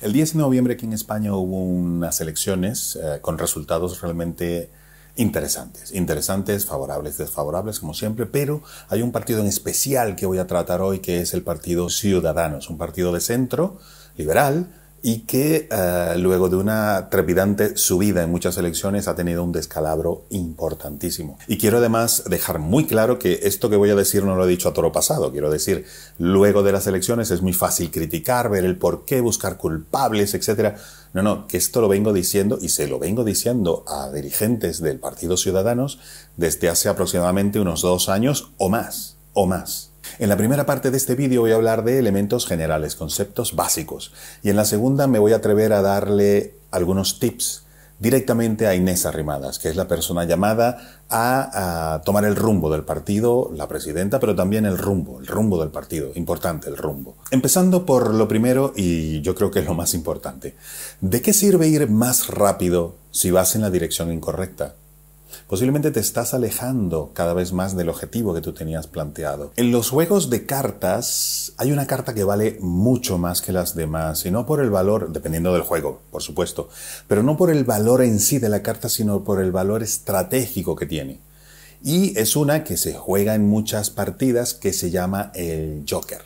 [0.00, 4.70] El 10 de noviembre aquí en España hubo unas elecciones eh, con resultados realmente
[5.14, 10.46] interesantes, interesantes, favorables, desfavorables, como siempre, pero hay un partido en especial que voy a
[10.46, 13.78] tratar hoy que es el Partido Ciudadanos, un partido de centro,
[14.16, 14.68] liberal,
[15.02, 20.24] y que eh, luego de una trepidante subida en muchas elecciones ha tenido un descalabro
[20.30, 21.38] importantísimo.
[21.46, 24.48] Y quiero además dejar muy claro que esto que voy a decir no lo he
[24.48, 25.86] dicho a toro pasado, quiero decir,
[26.18, 30.76] luego de las elecciones es muy fácil criticar, ver el por qué, buscar culpables, etc.
[31.14, 34.98] No, no, que esto lo vengo diciendo y se lo vengo diciendo a dirigentes del
[34.98, 35.98] Partido Ciudadanos
[36.36, 39.89] desde hace aproximadamente unos dos años o más, o más.
[40.18, 44.12] En la primera parte de este vídeo voy a hablar de elementos generales, conceptos básicos,
[44.42, 47.64] y en la segunda me voy a atrever a darle algunos tips
[48.00, 53.50] directamente a Inés Arrimadas, que es la persona llamada a, tomar el rumbo del partido,
[53.54, 57.16] la presidenta, pero también el rumbo, el rumbo del partido, importante el rumbo.
[57.30, 60.56] Empezando por lo primero y yo creo que es lo más importante.
[61.00, 64.74] ¿De qué sirve ir más rápido si vas en la dirección incorrecta?
[65.46, 69.52] Posiblemente te estás alejando cada vez más del objetivo que tú tenías planteado.
[69.56, 74.24] En los juegos de cartas hay una carta que vale mucho más que las demás,
[74.26, 76.68] y no por el valor, dependiendo del juego, por supuesto,
[77.08, 80.76] pero no por el valor en sí de la carta, sino por el valor estratégico
[80.76, 81.20] que tiene.
[81.82, 86.22] Y es una que se juega en muchas partidas que se llama el Joker.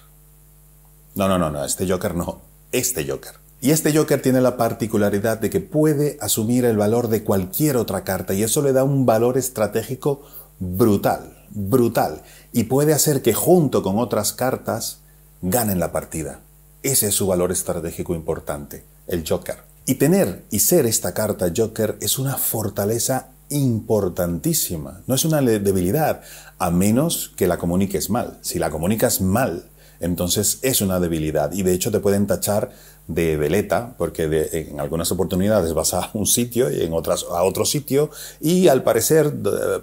[1.15, 2.41] No, no, no, no, este Joker no,
[2.73, 3.44] este Joker.
[3.65, 8.05] Y este Joker tiene la particularidad de que puede asumir el valor de cualquier otra
[8.05, 10.21] carta y eso le da un valor estratégico
[10.59, 12.21] brutal, brutal.
[12.53, 14.99] Y puede hacer que junto con otras cartas
[15.41, 16.41] ganen la partida.
[16.83, 19.57] Ese es su valor estratégico importante, el Joker.
[19.87, 26.21] Y tener y ser esta carta Joker es una fortaleza importantísima, no es una debilidad,
[26.59, 28.39] a menos que la comuniques mal.
[28.43, 29.71] Si la comunicas mal,
[30.01, 32.73] entonces es una debilidad y de hecho te pueden tachar
[33.07, 37.67] de veleta, porque en algunas oportunidades vas a un sitio y en otras a otro
[37.67, 38.11] sitio
[38.41, 39.33] y al parecer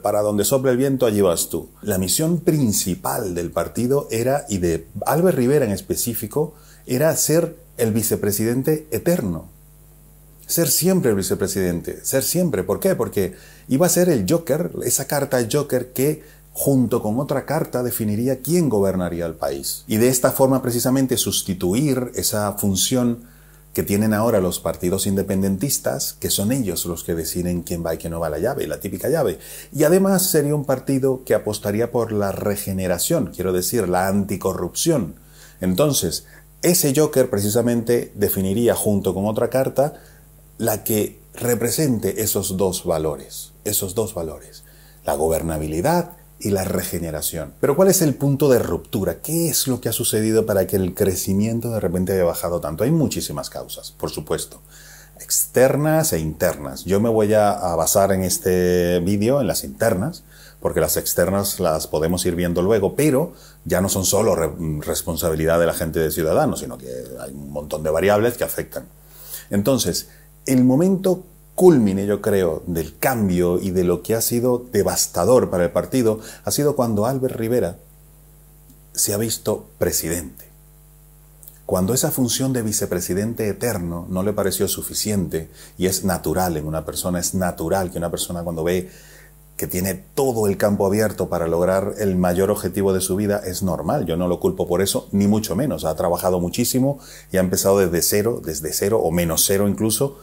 [0.01, 1.69] para donde sopla el viento allí vas tú.
[1.83, 6.55] La misión principal del partido era, y de Albert Rivera en específico,
[6.87, 9.49] era ser el vicepresidente eterno.
[10.47, 12.63] Ser siempre el vicepresidente, ser siempre.
[12.63, 12.95] ¿Por qué?
[12.95, 13.35] Porque
[13.69, 18.69] iba a ser el Joker, esa carta Joker que junto con otra carta definiría quién
[18.69, 19.83] gobernaría el país.
[19.87, 23.25] Y de esta forma precisamente sustituir esa función
[23.73, 27.97] que tienen ahora los partidos independentistas, que son ellos los que deciden quién va y
[27.97, 29.39] quién no va la llave, la típica llave.
[29.73, 35.15] Y además sería un partido que apostaría por la regeneración, quiero decir, la anticorrupción.
[35.61, 36.25] Entonces,
[36.61, 39.93] ese Joker precisamente definiría junto con otra carta
[40.57, 44.63] la que represente esos dos valores, esos dos valores,
[45.05, 47.53] la gobernabilidad y la regeneración.
[47.59, 49.21] Pero ¿cuál es el punto de ruptura?
[49.21, 52.83] ¿Qué es lo que ha sucedido para que el crecimiento de repente haya bajado tanto?
[52.83, 54.61] Hay muchísimas causas, por supuesto,
[55.19, 56.83] externas e internas.
[56.83, 60.23] Yo me voy a, basar en este vídeo en las internas,
[60.59, 63.33] porque las externas las podemos ir viendo luego, pero
[63.65, 64.35] ya no son solo
[64.81, 66.87] responsabilidad de la gente de Ciudadanos, sino que
[67.19, 68.85] hay un montón de variables que afectan.
[69.49, 70.09] Entonces,
[70.45, 71.23] el momento
[71.61, 76.19] culmine, yo creo, del cambio y de lo que ha sido devastador para el partido
[76.43, 77.77] ha sido cuando Albert Rivera
[78.93, 80.45] se ha visto presidente.
[81.67, 86.83] Cuando esa función de vicepresidente eterno no le pareció suficiente, y es natural en una
[86.83, 88.89] persona, es natural que una persona cuando ve
[89.55, 93.61] que tiene todo el campo abierto para lograr el mayor objetivo de su vida, es
[93.61, 94.07] normal.
[94.07, 95.85] Yo no lo culpo por eso, ni mucho menos.
[95.85, 96.97] Ha trabajado muchísimo
[97.31, 100.17] y ha empezado desde cero, desde cero o menos cero incluso,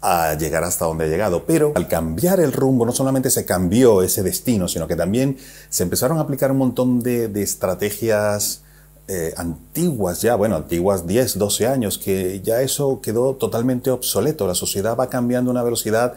[0.00, 1.44] a llegar hasta donde ha llegado.
[1.46, 5.38] Pero al cambiar el rumbo, no solamente se cambió ese destino, sino que también
[5.68, 8.62] se empezaron a aplicar un montón de, estrategias
[9.08, 14.46] eh, antiguas ya, bueno, antiguas 10, 12 años, que ya eso quedó totalmente obsoleto.
[14.46, 16.14] La sociedad va cambiando a una velocidad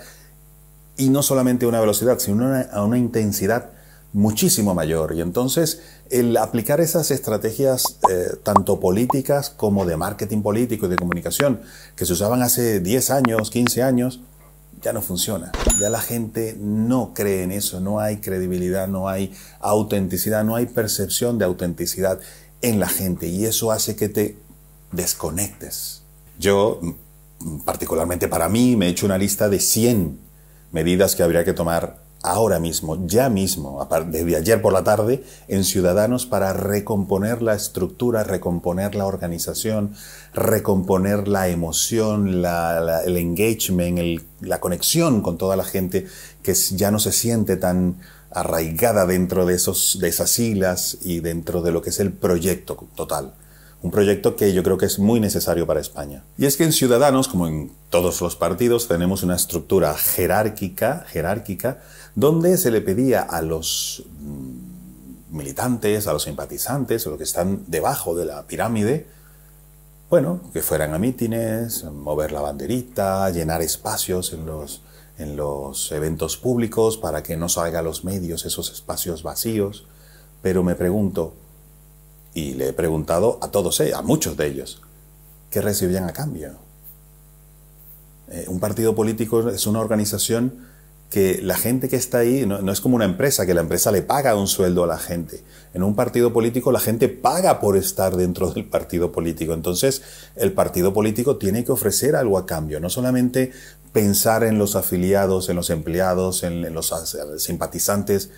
[0.98, 3.77] y no solamente a una velocidad, sino a una intensidad
[4.13, 5.13] muchísimo mayor.
[5.16, 10.95] Y entonces el aplicar esas estrategias eh, tanto políticas como de marketing político y de
[10.95, 11.62] comunicación
[11.95, 14.22] que se usaban hace 10 años, 15 años,
[14.82, 15.52] ya no funciona.
[15.79, 20.67] Ya la gente no cree en eso, no hay credibilidad, no hay autenticidad, no hay
[20.67, 22.20] percepción de autenticidad
[22.61, 24.37] en la gente y eso hace que te
[24.91, 26.03] desconectes.
[26.40, 26.79] Yo,
[27.66, 30.20] particularmente para mí, me he hecho una lista de 100
[30.72, 35.64] medidas que habría que tomar ahora mismo, ya mismo, desde ayer por la tarde, en
[35.64, 39.93] Ciudadanos para recomponer la estructura, recomponer la organización,
[40.34, 46.08] recomponer la emoción, el engagement, la conexión con toda la gente
[46.43, 47.97] que ya no se siente tan
[48.31, 52.78] arraigada dentro de, esos, de esas siglas y dentro de lo que es el proyecto
[52.96, 53.34] total.
[53.81, 56.23] Un proyecto que yo creo que es muy necesario para España.
[56.37, 61.79] Y es que en Ciudadanos, como en todos los partidos, tenemos una estructura jerárquica, jerárquica,
[62.17, 67.66] donde se le pedía a los mm, militantes, a los simpatizantes, a los que están
[67.67, 69.05] debajo de la pirámide,
[70.09, 74.81] bueno, que fueran a mítines, mover la banderita, llenar espacios en los,
[75.19, 79.85] en los eventos públicos para que no salga a los medios esos espacios vacíos.
[80.41, 81.35] Pero me pregunto,
[82.34, 84.81] y le he preguntado a todos, eh, a muchos de ellos,
[85.52, 86.53] ¿qué recibían a cambio?
[88.29, 90.66] Eh, un partido político es una organización
[91.09, 94.02] que la gente que está ahí no, es como una empresa, que la empresa le
[94.02, 95.42] paga un sueldo a la gente.
[95.74, 99.54] En un partido político la gente paga por estar dentro del partido político.
[99.54, 100.02] Entonces
[100.36, 103.52] el partido político tiene que ofrecer algo a cambio, no solamente
[103.94, 106.94] pensar en los afiliados, en los empleados, en, los
[107.38, 108.30] simpatizantes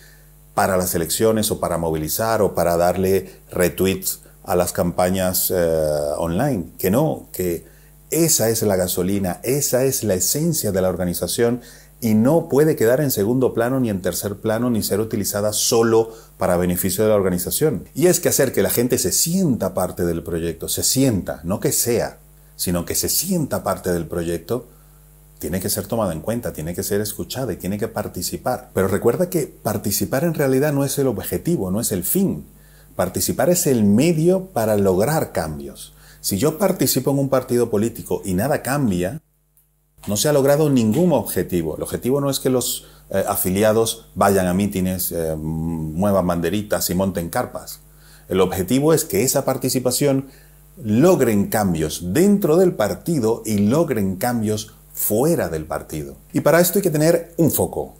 [0.54, 5.56] para las elecciones o para movilizar o para darle retweets a las campañas eh,
[6.18, 6.66] online.
[6.78, 7.64] Que no, que
[8.10, 11.60] esa es la gasolina, esa es la esencia de la organización
[12.00, 16.12] y no puede quedar en segundo plano ni en tercer plano ni ser utilizada solo
[16.38, 17.84] para beneficio de la organización.
[17.94, 21.60] Y es que hacer que la gente se sienta parte del proyecto, se sienta, no
[21.60, 22.18] que sea,
[22.56, 24.66] sino que se sienta parte del proyecto,
[25.38, 28.70] tiene que ser tomada en cuenta, tiene que ser escuchada y tiene que participar.
[28.74, 32.46] Pero recuerda que participar en realidad no es el objetivo, no es el fin.
[32.96, 35.94] Participar es el medio para lograr cambios.
[36.20, 39.22] Si yo participo en un partido político y nada cambia,
[40.06, 41.76] no se ha logrado ningún objetivo.
[41.76, 46.94] El objetivo no es que los eh, afiliados vayan a mítines, eh, muevan banderitas y
[46.94, 47.80] monten carpas.
[48.28, 50.28] El objetivo es que esa participación
[50.82, 56.16] logren cambios dentro del partido y logren cambios fuera del partido.
[56.32, 57.94] Y para esto hay que tener un foco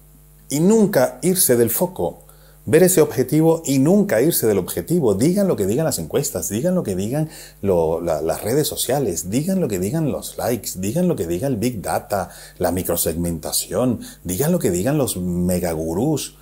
[0.48, 2.22] y nunca irse del foco
[2.70, 5.14] ver ese objetivo y nunca irse del objetivo.
[5.14, 7.28] Digan lo que digan las encuestas, digan lo que digan
[7.62, 11.82] las redes sociales, digan lo que digan los likes, digan lo que diga el Big
[11.82, 16.36] Data, la microsegmentación, digan lo que digan los megagurús.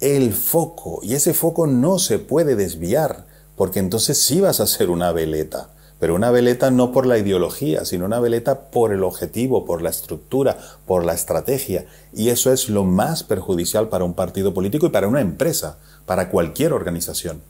[0.00, 4.88] El foco, y ese foco no se puede desviar, porque entonces sí vas a ser
[4.88, 5.68] una veleta.
[6.04, 9.88] Pero una veleta no por la ideología, sino una veleta por el objetivo, por la
[9.88, 11.86] estructura, por la estrategia.
[12.12, 16.28] Y eso es lo más perjudicial para un partido político y para una empresa, para
[16.28, 17.40] cualquier organización.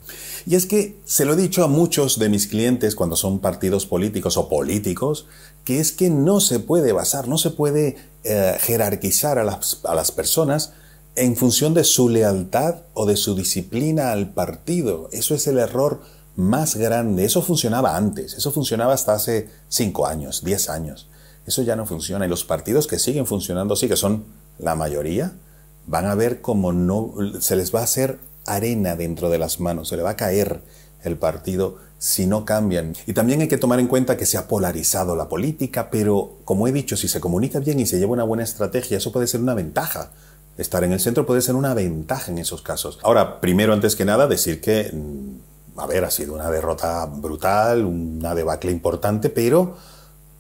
[0.46, 3.86] Y es que se lo he dicho a muchos de mis clientes cuando son partidos
[3.86, 5.26] políticos o políticos,
[5.64, 9.96] que es que no se puede basar, no se puede eh, jerarquizar a las, a
[9.96, 10.74] las personas
[11.16, 15.08] en función de su lealtad o de su disciplina al partido.
[15.10, 16.02] Eso es el error
[16.36, 17.24] más grande.
[17.24, 21.08] Eso funcionaba antes, eso funcionaba hasta hace 5 años, 10 años.
[21.46, 22.26] Eso ya no funciona.
[22.26, 24.24] Y los partidos que siguen funcionando así, que son
[24.58, 25.32] la mayoría,
[25.86, 29.88] van a ver como no se les va a hacer arena dentro de las manos,
[29.88, 30.62] se le va a caer
[31.02, 32.94] el partido si no cambian.
[33.06, 36.68] Y también hay que tomar en cuenta que se ha polarizado la política, pero como
[36.68, 39.40] he dicho, si se comunica bien y se lleva una buena estrategia, eso puede ser
[39.40, 40.10] una ventaja.
[40.58, 42.98] Estar en el centro puede ser una ventaja en esos casos.
[43.02, 47.84] Ahora, primero, antes que nada, decir que mm, a ver, ha sido una derrota brutal,
[47.84, 49.76] una debacle importante, pero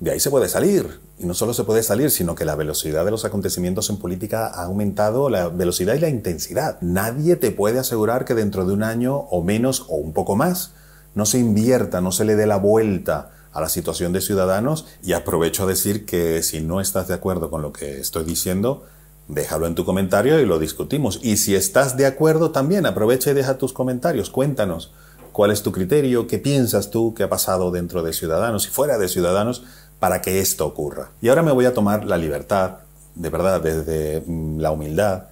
[0.00, 1.00] de ahí se puede salir.
[1.18, 4.46] Y no solo se puede salir, sino que la velocidad de los acontecimientos en política
[4.46, 6.78] ha aumentado, la velocidad y la intensidad.
[6.80, 10.72] Nadie te puede asegurar que dentro de un año o menos o un poco más
[11.14, 14.86] no se invierta, no se le dé la vuelta a la situación de ciudadanos.
[15.02, 18.84] Y aprovecho a decir que si no estás de acuerdo con lo que estoy diciendo,
[19.28, 21.20] déjalo en tu comentario y lo discutimos.
[21.22, 24.92] Y si estás de acuerdo también, aprovecha y deja tus comentarios, cuéntanos
[25.34, 26.28] ¿Cuál es tu criterio?
[26.28, 29.64] ¿Qué piensas tú que ha pasado dentro de Ciudadanos y fuera de Ciudadanos
[29.98, 31.10] para que esto ocurra?
[31.20, 32.76] Y ahora me voy a tomar la libertad,
[33.16, 35.24] de verdad, desde mm, la humildad,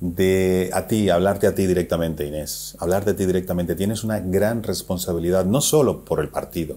[0.00, 2.76] de a ti, hablarte a ti directamente, Inés.
[2.80, 3.74] Hablarte a ti directamente.
[3.74, 6.76] Tienes una gran responsabilidad, no solo por el partido,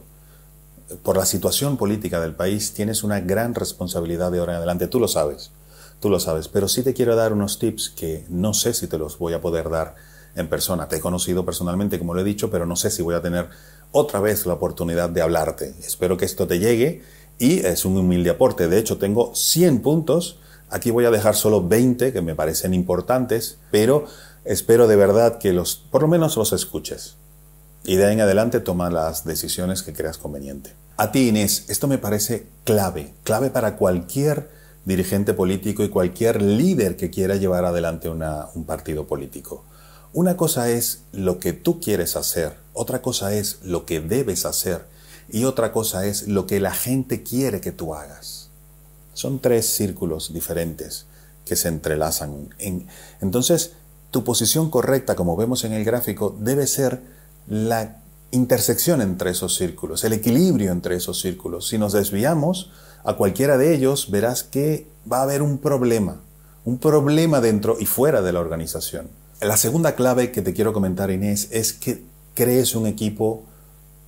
[1.03, 4.88] por la situación política del país, tienes una gran responsabilidad de ahora en adelante.
[4.88, 5.51] Tú lo sabes,
[6.00, 6.48] tú lo sabes.
[6.48, 9.41] Pero sí te quiero dar unos tips que no sé si te los voy a
[9.41, 9.95] poder dar
[10.36, 10.88] en persona.
[10.88, 13.50] Te he conocido personalmente, como lo he dicho, pero no sé si voy a tener
[13.91, 15.74] otra vez la oportunidad de hablarte.
[15.79, 17.01] Espero que esto te llegue
[17.38, 18.67] y es un humilde aporte.
[18.67, 20.39] De hecho, tengo 100 puntos.
[20.69, 24.05] Aquí voy a dejar solo 20 que me parecen importantes, pero
[24.45, 27.15] espero de verdad que los, por lo menos los escuches.
[27.83, 30.74] Y de ahí en adelante toma las decisiones que creas conveniente.
[30.98, 34.50] A ti, Inés, esto me parece clave, clave para cualquier
[34.86, 39.63] dirigente político y cualquier líder que quiera llevar adelante un partido político.
[40.11, 44.85] Una cosa es lo que tú quieres hacer, otra cosa es lo que debes hacer
[45.31, 48.49] y otra cosa es lo que la gente quiere que tú hagas.
[49.13, 51.05] Son tres círculos diferentes
[51.45, 52.49] que se entrelazan.
[53.21, 53.73] entonces,
[54.09, 57.01] tu posición correcta, como vemos en el gráfico, debe ser
[57.47, 57.97] la
[58.31, 61.67] intersección entre esos círculos, el equilibrio entre esos círculos.
[61.67, 62.71] Si nos desviamos
[63.03, 66.19] a cualquiera de ellos, verás que va a haber un problema,
[66.65, 69.07] un problema dentro y fuera de la organización.
[69.41, 72.03] La segunda clave que te quiero comentar, Inés, es que
[72.34, 73.43] crees un equipo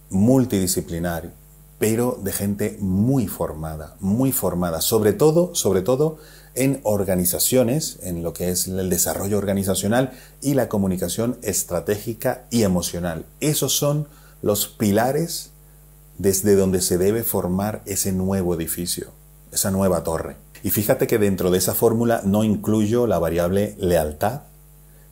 [0.10, 1.32] multidisciplinario,
[1.80, 6.18] pero de gente muy formada, muy formada, sobre todo, sobre todo
[6.54, 10.12] en organizaciones, en lo que es el desarrollo organizacional
[10.42, 13.26] y la comunicación estratégica y emocional.
[13.40, 14.10] Esos son
[14.42, 15.52] los pilares
[16.18, 19.12] desde donde se debe formar ese nuevo edificio,
[19.54, 20.36] esa nueva torre.
[20.62, 24.42] Y fíjate que dentro de esa fórmula no incluyo la variable lealtad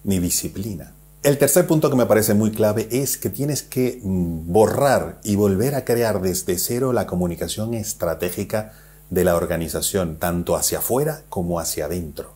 [0.03, 0.93] ni disciplina.
[1.21, 5.75] El tercer punto que me parece muy clave es que tienes que borrar y volver
[5.75, 8.71] a crear desde cero la comunicación estratégica
[9.09, 12.33] de la organización, tanto hacia afuera como hacia adentro.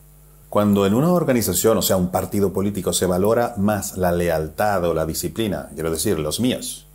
[0.50, 4.94] Cuando en una organización, o sea, un partido político, se valora más la lealtad o
[4.94, 6.86] la disciplina, quiero decir, los míos,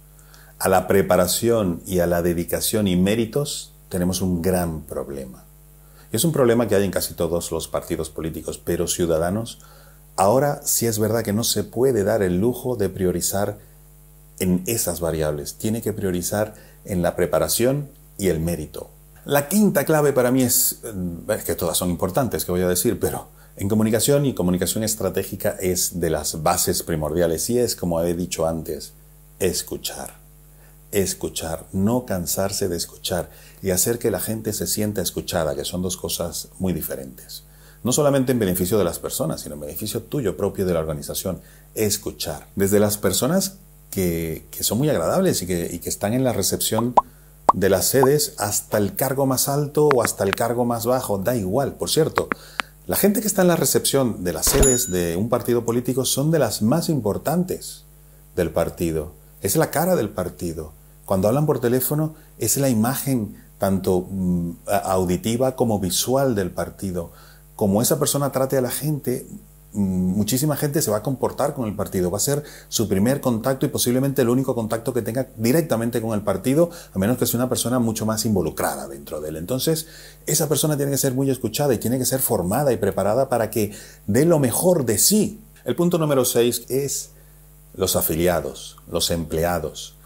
[0.59, 5.45] a la preparación y a la dedicación y méritos, tenemos un gran problema.
[6.13, 9.59] es un problema que hay en casi todos los partidos políticos, pero ciudadanos,
[10.19, 13.59] ahora sí es verdad que no se puede dar el lujo de priorizar
[14.39, 15.55] en esas variables.
[15.55, 18.91] Tiene que priorizar en la preparación y el mérito.
[19.25, 22.69] La quinta clave para mí es, mm, es que todas son importantes, que voy a
[22.69, 28.03] decir, pero en comunicación y comunicación estratégica es de las bases primordiales y es, como
[28.03, 28.93] he dicho antes,
[29.39, 30.19] escuchar
[30.91, 33.31] escuchar, no cansarse de escuchar
[33.63, 37.45] y hacer que la gente se sienta escuchada, que son dos cosas muy diferentes.
[37.85, 41.41] No solamente en beneficio de las personas, sino en beneficio tuyo propio de la organización.
[41.75, 42.49] Escuchar.
[42.57, 43.59] Desde las personas
[43.91, 46.95] que, son muy agradables y que, están en la recepción
[47.55, 51.35] de las sedes hasta el cargo más alto o hasta el cargo más bajo, da
[51.35, 51.75] igual.
[51.75, 52.29] Por cierto,
[52.87, 56.31] la gente que está en la recepción de las sedes de un partido político son
[56.31, 57.85] de las más importantes
[58.37, 59.13] del partido.
[59.41, 60.73] Es la cara del partido.
[61.05, 64.53] Cuando hablan por teléfono es la imagen tanto mm,
[64.85, 67.13] auditiva como visual del partido.
[67.59, 69.27] Como esa persona trate a la gente,
[69.73, 72.09] mm, muchísima gente se va a comportar con el partido.
[72.09, 76.15] Va a ser su primer contacto y posiblemente el único contacto que tenga directamente con
[76.15, 79.37] el partido, a menos que sea una persona mucho más involucrada dentro de él.
[79.37, 79.89] Entonces,
[80.27, 83.51] esa persona tiene que ser muy escuchada y tiene que ser formada y preparada para
[83.51, 83.73] que
[84.07, 85.41] dé lo mejor de sí.
[85.65, 87.11] El punto número seis es
[87.75, 89.99] los afiliados, los empleados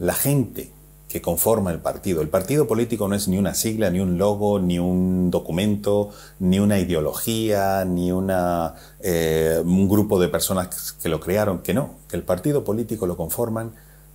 [0.00, 0.72] la gente
[1.10, 2.22] que conforma el partido.
[2.22, 6.60] El partido político no es ni una sigla, ni un logo, ni un documento, ni
[6.60, 12.16] una ideología, ni una, eh, un grupo de personas que lo crearon, que no, que
[12.16, 13.72] el partido político lo conforman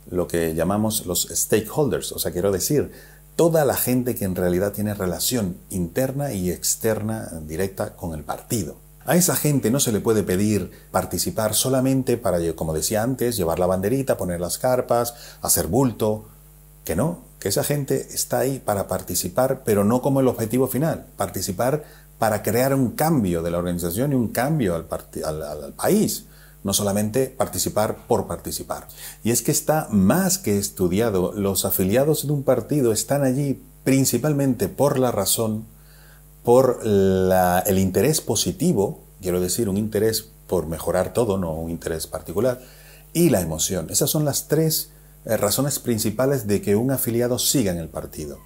[0.10, 2.92] lo que llamamos los stakeholders, o sea, quiero decir,
[3.36, 8.78] toda la gente que en realidad tiene relación interna y externa directa con el partido.
[9.06, 13.60] A esa gente no se le puede pedir participar solamente para, como decía antes, llevar
[13.60, 16.26] la banderita, poner las carpas, hacer bulto.
[16.86, 21.08] Que no, que esa gente está ahí para participar, pero no como el objetivo final.
[21.18, 21.84] Participar
[22.18, 24.86] para crear un cambio de la organización y un cambio al,
[25.76, 26.26] país.
[26.64, 28.88] No solamente participar por participar.
[29.24, 31.34] Y es que está más que estudiado.
[31.34, 35.66] Los afiliados de un partido están allí principalmente por la razón
[36.44, 42.62] por el interés positivo, quiero decir, un interés por mejorar todo, no un interés particular,
[43.14, 43.88] y la emoción.
[43.90, 44.92] Esas son las tres
[45.26, 48.40] razones principales de que un afiliado siga en el partido.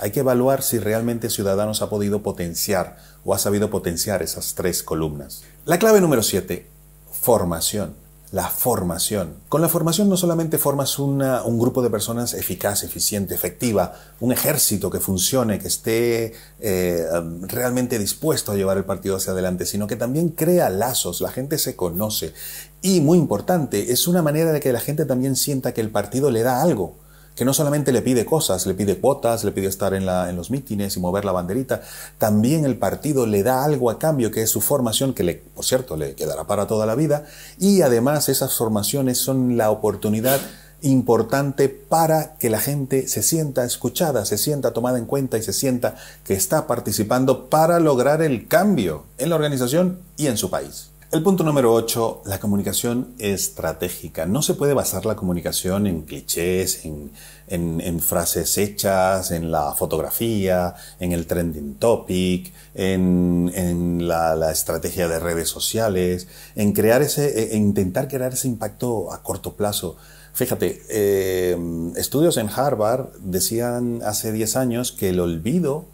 [0.00, 4.82] Hay que evaluar si realmente Ciudadanos ha podido potenciar o ha sabido potenciar esas tres
[4.82, 5.42] columnas.
[5.64, 6.68] La clave número siete,
[7.10, 7.94] formación
[8.30, 9.34] la formación.
[9.48, 14.90] Con la formación no solamente formas un grupo de personas eficaz, eficiente, efectiva, un ejército
[14.90, 17.06] que funcione, que esté eh,
[17.42, 21.58] realmente dispuesto a llevar el partido hacia adelante, sino que también crea lazos, la gente
[21.58, 22.34] se conoce.
[22.82, 26.30] Y muy importante, es una manera de que la gente también sienta que el partido
[26.30, 26.96] le da algo
[27.38, 30.04] que no solamente le pide cosas, le pide cuotas, le pide estar en,
[30.36, 31.82] los mítines y mover la banderita,
[32.18, 35.64] también el partido le da algo a cambio, que es su formación, que le, por
[35.64, 37.26] cierto, le quedará para toda la vida,
[37.56, 40.40] y además esas formaciones son la oportunidad
[40.82, 45.52] importante para que la gente se sienta escuchada, se sienta tomada en cuenta y se
[45.52, 50.90] sienta que está participando para lograr el cambio en la organización y en su país.
[51.10, 54.26] El punto número 8, la comunicación estratégica.
[54.26, 61.12] No se puede basar la comunicación en clichés, en, frases hechas, en la fotografía, en
[61.12, 68.34] el trending topic, en, la, estrategia de redes sociales, en crear ese, en intentar crear
[68.34, 69.96] ese impacto a corto plazo.
[70.34, 71.56] Fíjate, eh,
[71.96, 75.86] estudios en Harvard decían hace 10 años que el olvido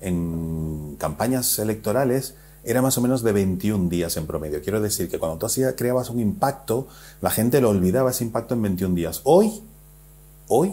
[0.00, 2.36] en campañas electorales
[2.66, 4.60] era más o menos de 21 días en promedio.
[4.60, 6.88] Quiero decir que cuando tú hacías, creabas un impacto,
[7.20, 9.20] la gente lo olvidaba ese impacto en 21 días.
[9.22, 9.62] Hoy,
[10.48, 10.72] hoy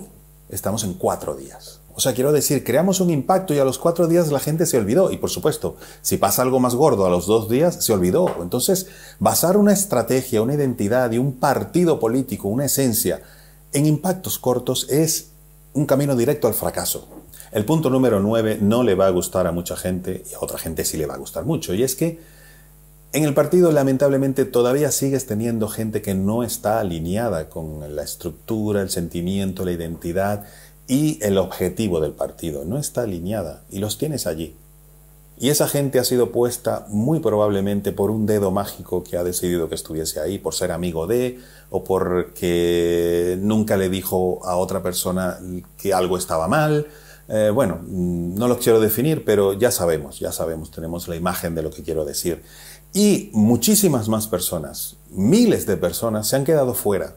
[0.50, 1.80] estamos en 4 días.
[1.96, 4.78] O sea, quiero decir, creamos un impacto y a los cuatro días la gente se
[4.78, 5.12] olvidó.
[5.12, 8.42] Y por supuesto, si pasa algo más gordo a los dos días, se olvidó.
[8.42, 8.88] Entonces,
[9.20, 13.22] basar una estrategia, una identidad y un partido político, una esencia,
[13.74, 15.30] en impactos cortos es
[15.74, 17.08] un camino directo al fracaso.
[17.54, 20.58] El punto número nueve no le va a gustar a mucha gente y a otra
[20.58, 21.76] gente sí le va a gustar mucho.
[21.76, 22.20] Y es que
[23.14, 28.82] en el partido lamentablemente todavía sigues teniendo gente que no está alineada con la estructura,
[28.82, 30.46] el sentimiento, la identidad
[30.88, 32.66] y el objetivo del partido.
[32.66, 34.56] No está alineada y los tienes allí.
[35.38, 39.70] Y esa gente ha sido puesta muy probablemente por un dedo mágico que ha decidido
[39.70, 45.40] que estuviese ahí, por ser amigo de, o porque nunca le dijo a otra persona
[45.78, 46.88] que algo estaba mal.
[47.28, 51.56] Eh, bueno, mm, no lo quiero definir, pero ya sabemos, ya sabemos, tenemos la imagen
[51.56, 52.44] de lo que quiero decir.
[52.94, 57.16] Y muchísimas más personas, miles de personas, se han quedado fuera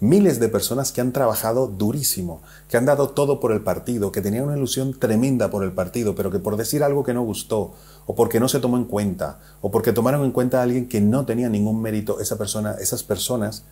[0.00, 4.22] miles de personas que han trabajado durísimo, que han dado todo por el partido, que
[4.22, 7.74] tenían una ilusión tremenda por el partido, pero que por decir algo que no gustó,
[8.06, 11.00] o porque no se tomó en cuenta, o porque tomaron en cuenta a alguien que
[11.00, 13.64] no tenía ningún mérito, esa persona, esas personas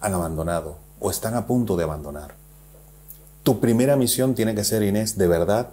[0.00, 2.39] han abandonado o están a punto de abandonar.
[3.42, 5.70] Tu primera misión tiene que ser, Inés, de verdad,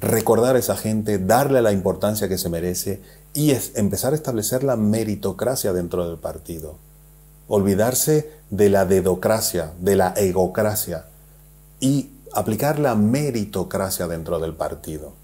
[0.00, 3.00] recordar a esa gente, darle la importancia que se merece
[3.34, 6.78] y empezar a establecer la meritocracia dentro del partido
[7.48, 11.06] olvidarse de la dedocracia, de la egocracia
[11.80, 15.14] y aplicar la meritocracia dentro del partido.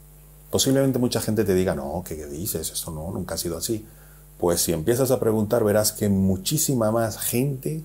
[0.50, 2.70] Posiblemente mucha gente te diga, no, ¿qué, dices?
[2.70, 3.86] Eso no, nunca ha sido así.
[4.38, 7.84] Pues si empiezas a preguntar, verás que muchísima más gente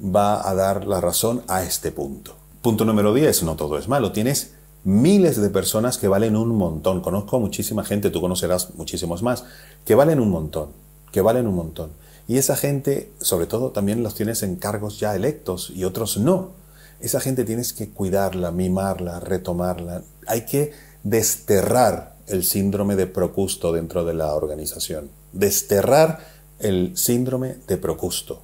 [0.00, 2.36] va a dar la razón a este punto.
[2.64, 4.10] Punto número 10, no todo es malo.
[4.12, 4.54] Tienes
[4.84, 7.02] miles de personas que valen un montón.
[7.02, 9.44] Conozco muchísima gente, tú conocerás muchísimos más,
[9.84, 10.70] que valen un montón,
[11.12, 11.90] que valen un montón.
[12.26, 16.52] Y esa gente, sobre todo, también los tienes en cargos ya electos y otros no.
[17.00, 20.00] Esa gente tienes que cuidarla, mimarla, retomarla.
[20.26, 25.10] Hay que desterrar el síndrome de Procusto dentro de la organización.
[25.34, 26.20] Desterrar
[26.60, 28.40] el síndrome de Procusto.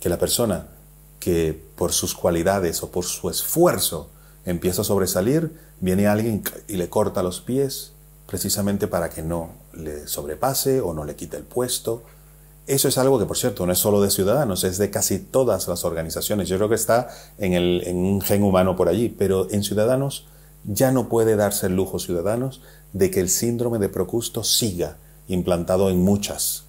[0.00, 0.79] Que la persona
[1.20, 4.08] que por sus cualidades o por su esfuerzo
[4.44, 7.92] empieza a sobresalir, viene alguien y le corta los pies
[8.26, 12.02] precisamente para que no le sobrepase o no le quite el puesto
[12.70, 15.66] eso es algo que, por cierto, no es solo de Ciudadanos, es de casi todas
[15.66, 16.48] las organizaciones.
[16.48, 20.28] Yo creo que está en, el, en un gen humano por allí, pero en Ciudadanos
[20.64, 25.90] ya no puede darse el lujo Ciudadanos de que el síndrome de Procusto siga implantado
[25.90, 26.62] en muchas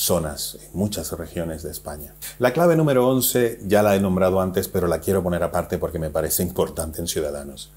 [0.00, 2.14] zonas, en muchas regiones de España.
[2.38, 5.98] La clave número 11 ya la he nombrado antes, pero la quiero poner aparte porque
[5.98, 7.70] me parece importante en Ciudadanos.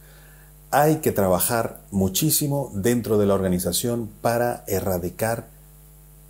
[0.72, 5.48] Hay que trabajar muchísimo dentro de la organización para erradicar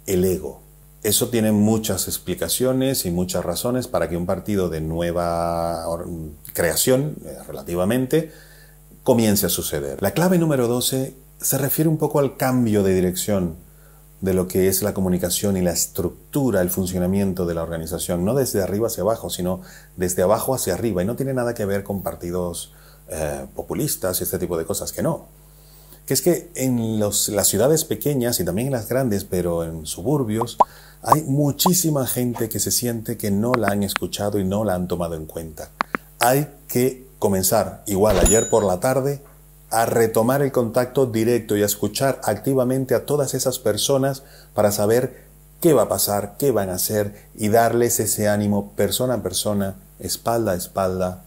[0.07, 0.61] el ego.
[1.03, 5.85] Eso tiene muchas explicaciones y muchas razones para que un partido de nueva
[6.53, 8.31] creación, eh, relativamente,
[9.03, 10.01] comience a suceder.
[10.01, 13.57] La clave número 12 se refiere un poco al cambio de dirección
[14.23, 18.33] de lo que es la comunicación y la estructura, el funcionamiento de la organización, no
[18.33, 19.59] desde arriba hacia abajo, sino
[19.97, 21.03] desde abajo hacia arriba.
[21.03, 22.71] Y no tiene nada que ver con partidos
[23.09, 25.25] eh, populistas y este tipo de cosas, que no.
[26.05, 30.57] Que es que en las ciudades pequeñas y también en las grandes, pero en suburbios,
[31.01, 34.87] hay muchísima gente que se siente que no la han escuchado y no la han
[34.87, 35.71] tomado en cuenta.
[36.19, 39.21] Hay que comenzar, igual ayer por la tarde,
[39.73, 45.25] a retomar el contacto directo y a escuchar activamente a todas esas personas para saber
[45.59, 49.75] qué va a pasar, qué van a hacer y darles ese ánimo persona a persona,
[49.99, 51.23] espalda a espalda,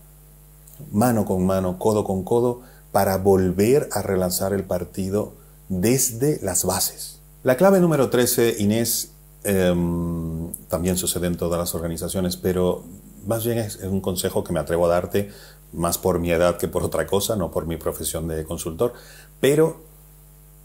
[0.93, 5.35] mano con mano, codo con codo, para volver a relanzar el partido
[5.69, 7.21] desde las bases.
[7.43, 9.11] La clave número 13, Inés,
[9.49, 12.83] Em, también sucede en todas las organizaciones, pero
[13.29, 15.31] más bien es, un consejo que me atrevo a darte,
[15.73, 18.93] más por mi edad que por otra cosa, no por mi profesión de consultor,
[19.41, 19.81] pero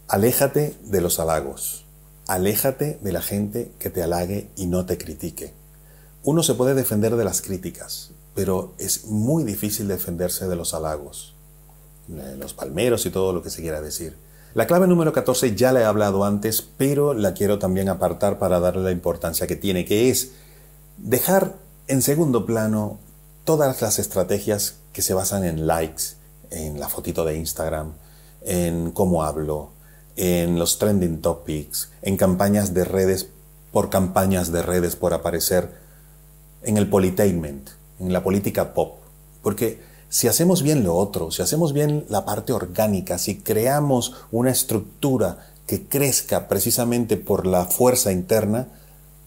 [0.08, 1.84] aléjate de los halagos,
[2.26, 5.52] aléjate de la gente que te halague y no te critique.
[6.22, 11.34] Uno se puede defender de las críticas, pero es muy difícil defenderse de los halagos,
[12.38, 14.16] los palmeros y todo lo que se quiera decir.
[14.54, 18.60] La clave número 14 ya la he hablado antes, pero la quiero también apartar para
[18.60, 20.32] darle la importancia que tiene, que es
[20.98, 21.54] dejar
[21.88, 22.98] en segundo plano
[23.44, 26.14] todas las estrategias que se basan en likes,
[26.50, 27.92] en la fotito de Instagram,
[28.42, 29.70] en cómo hablo,
[30.16, 33.28] en los trending topics, en campañas de redes
[33.72, 35.70] por campañas de redes por aparecer,
[36.62, 38.98] en el politainment, en la política pop.
[39.42, 44.50] Porque si hacemos bien lo otro, si hacemos bien la parte orgánica, si creamos una
[44.50, 48.68] estructura que crezca precisamente por la fuerza interna,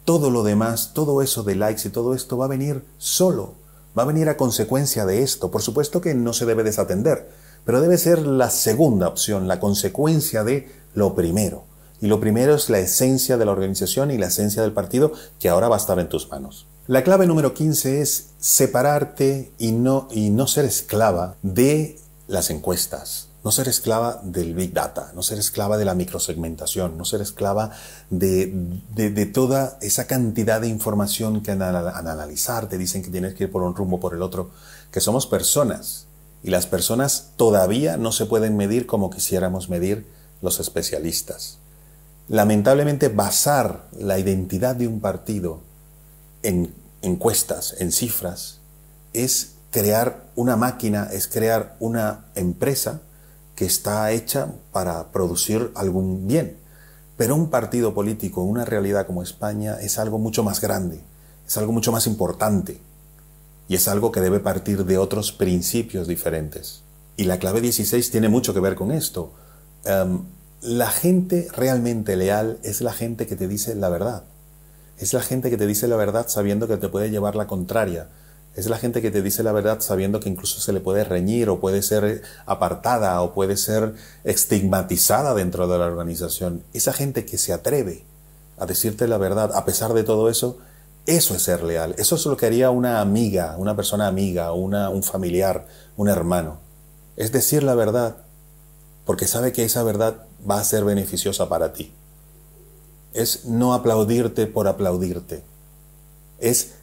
[0.06, 3.56] todo lo demás, todo eso de likes y todo esto va a venir solo,
[3.97, 5.51] va a venir a consecuencia de esto.
[5.51, 7.29] Por supuesto que no se debe desatender,
[7.65, 11.63] pero debe ser la segunda opción, la consecuencia de lo primero.
[12.01, 15.49] Y lo primero es la esencia de la organización y la esencia del partido que
[15.49, 16.67] ahora va a estar en tus manos.
[16.88, 23.29] La clave número 15 es separarte y no, y no ser esclava de las encuestas,
[23.45, 27.69] no ser esclava del Big Data, no ser esclava de la microsegmentación, no ser esclava
[28.10, 28.51] de,
[28.95, 33.51] de, toda esa cantidad de información que al, analizar te dicen que tienes que ir
[33.51, 34.49] por un rumbo por el otro,
[34.91, 36.08] que somos personas
[36.41, 40.08] y las personas todavía no se pueden medir como quisiéramos medir
[40.41, 41.60] los especialistas.
[42.27, 45.60] Lamentablemente basar la identidad de un partido
[46.41, 48.58] en encuestas, en cifras,
[49.13, 53.01] es crear una máquina, es crear una empresa
[53.56, 56.58] que está hecha para producir algún bien.
[57.18, 61.00] Pero un partido político, una realidad como España, es algo mucho más grande,
[61.48, 62.80] es algo mucho más importante
[63.68, 66.82] y es algo que debe partir de otros principios diferentes.
[67.18, 69.32] Y la clave 16 tiene mucho que ver con esto.
[69.86, 70.24] Em,
[70.62, 74.24] la gente realmente leal es la gente que te dice la verdad.
[74.98, 78.10] Es la gente que te dice la verdad sabiendo que te puede llevar la contraria.
[78.56, 81.50] Es la gente que te dice la verdad sabiendo que incluso se le puede reñir
[81.50, 86.63] o puede ser apartada o puede ser estigmatizada dentro de la organización.
[86.74, 88.06] Esa gente que se atreve
[88.58, 90.58] a decirte la verdad a pesar de todo eso,
[91.06, 91.96] eso es ser leal.
[91.98, 96.60] Eso es lo que haría una amiga, una persona amiga, una, un familiar, un hermano.
[97.18, 98.18] Es decir la verdad
[99.06, 100.15] porque sabe que esa verdad
[100.50, 101.91] va a ser beneficiosa para ti.
[103.13, 105.44] Es no aplaudirte por aplaudirte.
[106.39, 106.74] Es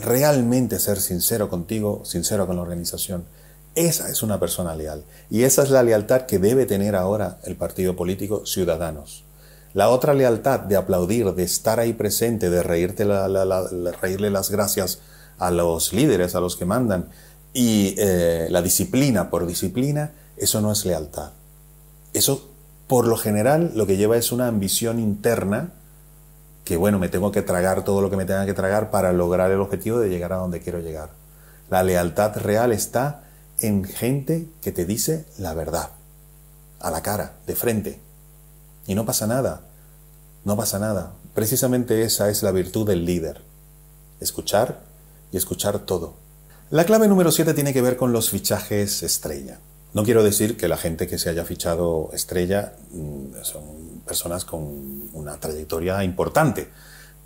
[0.00, 3.24] realmente ser sincero contigo, sincero con la organización.
[3.74, 5.04] Esa es una persona leal.
[5.30, 9.24] Y esa es la lealtad que debe tener ahora el partido político Ciudadanos.
[9.72, 15.00] La otra lealtad de aplaudir, de estar ahí presente, de reírte reírle las gracias
[15.38, 17.08] a los líderes, a los que mandan,
[17.52, 21.30] y eh, la disciplina por disciplina, eso no es lealtad.
[22.12, 22.48] Eso,
[22.86, 25.72] por lo general, lo que lleva es una ambición interna
[26.64, 29.50] que, bueno, me tengo que tragar todo lo que me tenga que tragar para lograr
[29.50, 31.10] el objetivo de llegar a donde quiero llegar.
[31.70, 33.24] La lealtad real está
[33.60, 35.90] en gente que te dice la verdad,
[36.80, 38.00] a la cara, de frente.
[38.86, 39.62] Y no pasa nada,
[40.44, 41.12] no pasa nada.
[41.34, 43.40] Precisamente esa es la virtud del líder.
[44.20, 44.80] Escuchar
[45.32, 46.14] y escuchar todo.
[46.70, 49.58] La clave número 7 tiene que ver con los fichajes estrella.
[49.92, 53.36] No quiero decir que la gente que se haya fichado estrella mm,
[54.06, 56.68] personas con una trayectoria importante,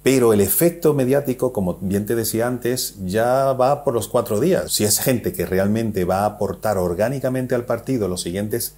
[0.02, 4.72] pero el efecto mediático, como bien te decía antes, ya va por los cuatro días.
[4.72, 8.74] Si es gente que realmente va a aportar orgánicamente al partido los siguientes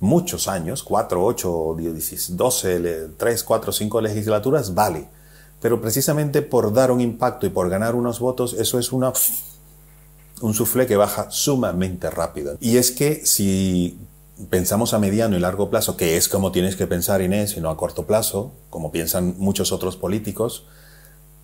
[0.00, 1.76] muchos años, cuatro, ocho,
[2.30, 5.08] doce, tres, cuatro, cinco legislaturas, vale.
[5.60, 9.12] Pero precisamente por dar un impacto y por ganar unos votos, eso es una
[10.42, 12.58] un soufflé que baja sumamente rápido.
[12.60, 13.98] Y es que si
[14.50, 17.70] pensamos a mediano y largo plazo, que es como tienes que pensar Inés y no
[17.70, 20.66] a corto plazo, como piensan muchos otros políticos,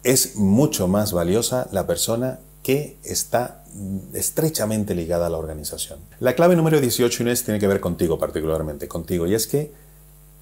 [0.04, 3.64] es mucho más valiosa la persona que está
[4.12, 5.98] estrechamente ligada a la organización.
[6.20, 9.72] La clave número 18, Inés, tiene que ver contigo particularmente, contigo, y es que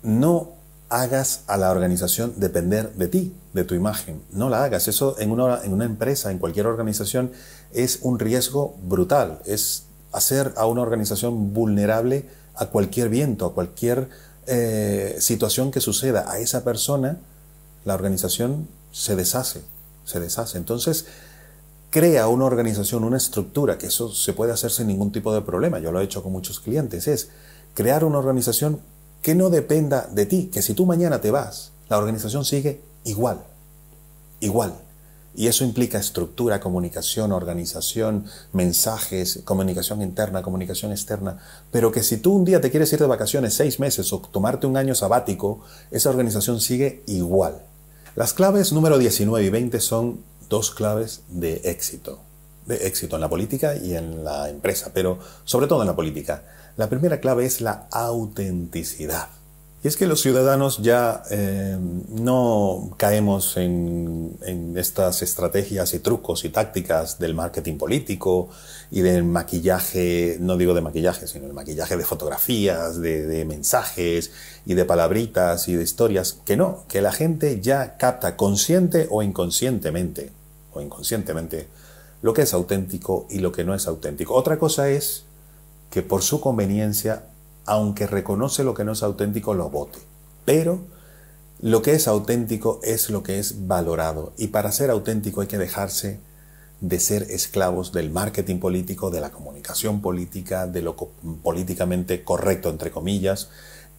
[0.02, 0.52] no
[0.88, 4.22] hagas a la organización depender de ti, de tu imagen.
[4.32, 4.88] No la hagas.
[4.88, 7.30] Eso en una, en una empresa, en cualquier organización,
[7.72, 9.40] es un riesgo brutal.
[9.46, 12.26] Es hacer a una organización vulnerable
[12.60, 14.08] a cualquier viento, a cualquier
[14.46, 16.30] eh, situación que suceda.
[16.30, 17.18] A esa persona,
[17.86, 19.62] la organización se deshace,
[20.04, 20.58] se deshace.
[20.58, 21.06] Entonces,
[21.88, 25.78] crea una organización, una estructura, que eso se puede hacer sin ningún tipo de problema.
[25.78, 27.08] Yo lo he hecho con muchos clientes.
[27.08, 27.30] Es
[27.74, 28.80] crear una organización
[29.22, 33.40] que no dependa de ti, que si tú mañana te vas, la organización sigue igual,
[34.40, 34.74] igual.
[35.34, 41.38] Y eso implica estructura, comunicación, organización, mensajes, comunicación interna, comunicación externa.
[41.70, 44.66] Pero que si tú un día te quieres ir de vacaciones seis meses o tomarte
[44.66, 47.62] un año sabático, esa organización sigue igual.
[48.16, 52.18] Las claves número 19 y 20 son dos claves de éxito.
[52.66, 56.42] De éxito en la política y en la empresa, pero sobre todo en la política.
[56.76, 59.28] La primera clave es la autenticidad.
[59.82, 61.78] Y es que los ciudadanos ya eh,
[62.10, 64.38] no caemos en,
[64.76, 68.50] estas estrategias y trucos y tácticas del marketing político
[68.90, 74.32] y del maquillaje, no digo de maquillaje, sino el maquillaje de fotografías, de, de mensajes
[74.66, 79.22] y de palabritas y de historias, que no, que la gente ya capta consciente o
[79.22, 80.30] inconscientemente,
[80.74, 81.68] o inconscientemente,
[82.20, 84.34] lo que es auténtico y lo que no es auténtico.
[84.34, 85.24] Otra cosa es
[85.90, 87.24] que por su conveniencia,
[87.70, 90.00] aunque reconoce lo que no es auténtico, lo vote.
[90.44, 90.80] pero
[91.60, 95.58] lo que es auténtico es lo que es valorado y para ser auténtico hay que
[95.58, 96.18] dejarse
[96.80, 102.90] de ser esclavos del marketing político, de la comunicación política, de lo políticamente correcto, entre
[102.90, 103.50] comillas,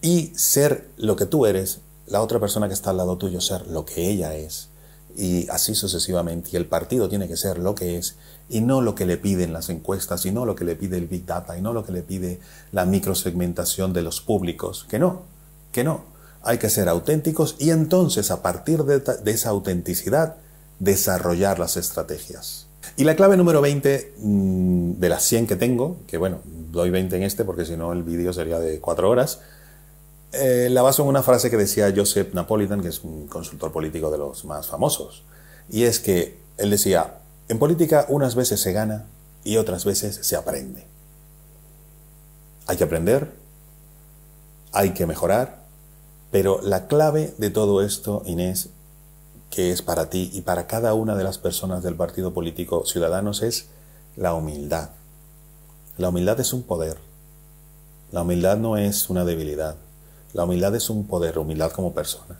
[0.01, 3.67] y ser lo que tú eres, la otra persona que está al lado tuyo ser
[3.67, 4.67] lo que ella es,
[5.15, 6.49] y así sucesivamente.
[6.51, 8.15] Y el partido tiene que ser lo que es,
[8.51, 11.07] y no lo que le piden las encuestas, y no lo que le pide el
[11.07, 12.39] Big Data, y no lo que le pide
[12.71, 15.21] la microsegmentación de los públicos, que no,
[15.71, 16.03] que no.
[16.43, 20.35] Hay que ser auténticos y entonces a partir de, de esa autenticidad
[20.79, 22.67] desarrollar las estrategias.
[22.97, 26.39] Y la clave número 20 mm, de las 100 que tengo, que bueno,
[26.71, 29.39] doy 20 en este porque si no el vídeo sería de 4 horas,
[30.33, 34.11] eh, la baso en una frase que decía Joseph Napolitan, que es un consultor político
[34.11, 35.23] de los más famosos.
[35.69, 39.05] Y es que él decía, en política unas veces se gana
[39.43, 40.85] y otras veces se aprende.
[42.67, 43.31] Hay que aprender,
[44.71, 45.63] hay que mejorar,
[46.31, 48.69] pero la clave de todo esto, Inés,
[49.49, 53.41] que es para ti y para cada una de las personas del partido político Ciudadanos
[53.41, 53.67] es
[54.15, 54.91] la humildad.
[55.97, 56.97] La humildad es un poder.
[58.11, 59.75] La humildad no es una debilidad.
[60.33, 62.39] La humildad es un poder, humildad como persona.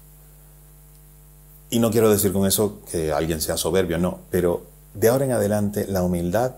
[1.70, 5.32] Y no quiero decir con eso que alguien sea soberbio, no, pero de ahora en
[5.32, 6.56] adelante la humildad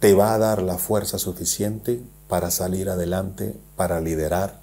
[0.00, 4.60] te va a dar la fuerza suficiente para salir adelante, para liderar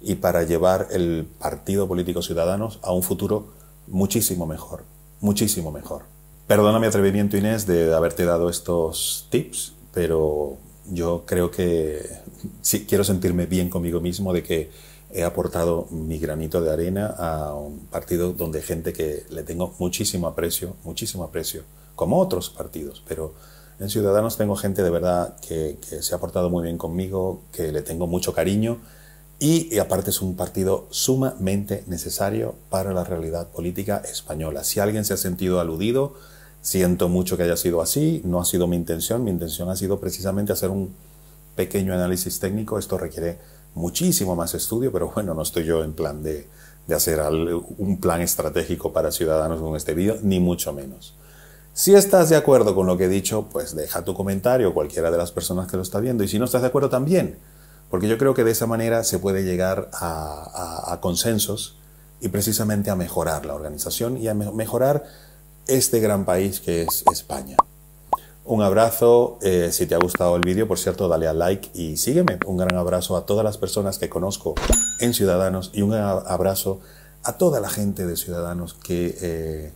[0.00, 3.48] y para llevar el Partido Político Ciudadanos a un futuro
[3.86, 4.84] muchísimo mejor,
[5.20, 6.02] muchísimo mejor.
[6.46, 10.56] Perdona mi atrevimiento, Inés, de haberte dado estos tips, pero
[10.90, 12.04] yo creo que
[12.60, 14.70] sí, quiero sentirme bien conmigo mismo de que
[15.12, 20.26] he aportado mi granito de arena a un partido donde gente que le tengo muchísimo
[20.26, 21.62] aprecio, muchísimo aprecio,
[21.94, 23.34] como otros partidos, pero
[23.82, 27.82] en Ciudadanos tengo gente de verdad que, se ha portado muy bien conmigo, que le
[27.82, 28.78] tengo mucho cariño
[29.38, 34.62] y, aparte es un partido sumamente necesario para la realidad política española.
[34.62, 36.14] Si alguien se ha sentido aludido,
[36.60, 39.98] siento mucho que haya sido así, no ha sido mi intención, mi intención ha sido
[39.98, 40.94] precisamente hacer un
[41.56, 43.38] pequeño análisis técnico, esto requiere
[43.74, 46.46] muchísimo más estudio, pero bueno, no estoy yo en plan de,
[46.86, 47.20] de hacer
[47.78, 51.14] un plan estratégico para ciudadanos con este vídeo, ni mucho menos.
[51.74, 55.16] Si estás de acuerdo con lo que he dicho, pues deja tu comentario, cualquiera de
[55.16, 57.38] las personas que lo está viendo, y si no estás de acuerdo también,
[57.90, 61.78] porque yo creo que de esa manera se puede llegar a, consensos
[62.20, 65.04] y precisamente a mejorar la organización y a mejorar
[65.66, 67.56] este gran país que es España.
[68.44, 71.96] Un abrazo, eh, si te ha gustado el vídeo, por cierto, dale a like y
[71.96, 72.38] sígueme.
[72.46, 74.54] Un gran abrazo a todas las personas que conozco
[75.00, 76.80] en Ciudadanos y un abrazo
[77.22, 79.72] a toda la gente de Ciudadanos que eh,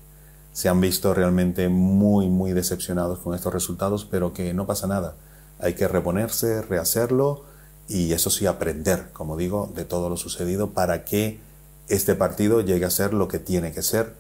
[0.57, 5.15] se han visto realmente muy, muy decepcionados con estos resultados, pero que no pasa nada.
[5.59, 7.45] Hay que reponerse, rehacerlo
[7.89, 11.41] y eso sí aprender, como digo, de todo lo sucedido para que
[11.89, 14.15] este partido llegue a ser lo que tiene que ser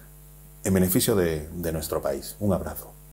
[0.64, 2.36] en beneficio de, de nuestro país.
[2.38, 2.95] Un abrazo.